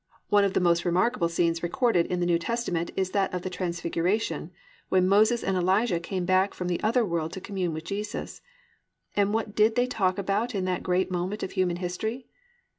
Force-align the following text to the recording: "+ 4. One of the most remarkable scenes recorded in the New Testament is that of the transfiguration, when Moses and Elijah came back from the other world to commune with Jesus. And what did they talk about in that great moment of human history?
"+ 0.17 0.19
4. 0.31 0.37
One 0.37 0.43
of 0.45 0.53
the 0.55 0.59
most 0.59 0.83
remarkable 0.83 1.29
scenes 1.29 1.61
recorded 1.61 2.07
in 2.07 2.19
the 2.19 2.25
New 2.25 2.39
Testament 2.39 2.89
is 2.95 3.11
that 3.11 3.31
of 3.35 3.43
the 3.43 3.51
transfiguration, 3.51 4.49
when 4.89 5.07
Moses 5.07 5.43
and 5.43 5.55
Elijah 5.55 5.99
came 5.99 6.25
back 6.25 6.55
from 6.55 6.67
the 6.69 6.81
other 6.81 7.05
world 7.05 7.33
to 7.33 7.39
commune 7.39 7.71
with 7.71 7.83
Jesus. 7.85 8.41
And 9.15 9.31
what 9.31 9.53
did 9.53 9.75
they 9.75 9.85
talk 9.85 10.17
about 10.17 10.55
in 10.55 10.65
that 10.65 10.81
great 10.81 11.11
moment 11.11 11.43
of 11.43 11.51
human 11.51 11.75
history? 11.75 12.25